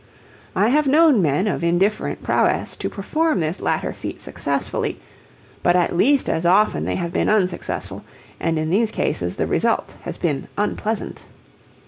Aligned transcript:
I 0.55 0.69
have 0.69 0.87
known 0.87 1.21
men 1.21 1.45
of 1.45 1.63
indifferent 1.63 2.23
prowess 2.23 2.75
to 2.77 2.89
perform 2.89 3.39
this 3.39 3.61
latter 3.61 3.93
feat 3.93 4.19
successfully, 4.19 4.99
but 5.61 5.75
at 5.75 5.95
least 5.95 6.27
as 6.27 6.43
often 6.43 6.85
they 6.85 6.95
have 6.95 7.13
been 7.13 7.29
unsuccessful, 7.29 8.03
and 8.39 8.57
in 8.57 8.71
these 8.71 8.89
cases 8.89 9.35
the 9.35 9.45
result 9.45 9.97
has 10.01 10.17
been 10.17 10.47
unpleasant. 10.57 11.25